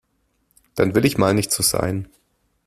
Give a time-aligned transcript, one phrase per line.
[0.73, 2.09] Dann will ich mal nicht so sein.